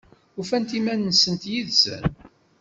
[0.41, 2.03] Ufant iman-nsent yid-sen?